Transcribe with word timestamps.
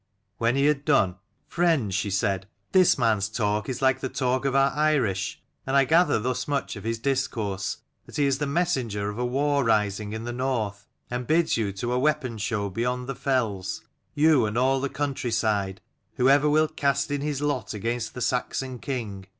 When 0.39 0.55
he 0.55 0.65
had 0.65 0.83
done, 0.83 1.17
"Friends," 1.47 1.93
she 1.93 2.09
said, 2.09 2.47
"this 2.71 2.97
man's 2.97 3.29
talk 3.29 3.69
is 3.69 3.83
like 3.83 3.99
the 3.99 4.09
talk 4.09 4.45
of 4.45 4.55
our 4.55 4.71
Irish: 4.75 5.39
and 5.63 5.75
I 5.75 5.85
gather 5.85 6.17
thus 6.17 6.47
much 6.47 6.75
of 6.75 6.83
his 6.83 6.97
discourse, 6.97 7.77
that 8.07 8.15
he 8.15 8.25
is 8.25 8.39
the 8.39 8.47
messenger 8.47 9.09
of 9.11 9.19
a 9.19 9.25
war 9.27 9.63
rising 9.63 10.11
in 10.11 10.23
the 10.23 10.33
north: 10.33 10.87
and 11.11 11.27
bids 11.27 11.55
you 11.55 11.71
to 11.73 11.93
a 11.93 11.99
weapon 11.99 12.39
show 12.39 12.67
beyond 12.67 13.05
the 13.07 13.13
fells, 13.13 13.83
you 14.15 14.47
and 14.47 14.57
all 14.57 14.81
the 14.81 14.89
country 14.89 15.29
side, 15.29 15.81
whoever 16.15 16.49
will 16.49 16.67
cast 16.67 17.11
in 17.11 17.21
his 17.21 17.39
lot 17.39 17.75
against 17.75 18.15
the 18.15 18.21
Saxon 18.21 18.79
king. 18.79 19.27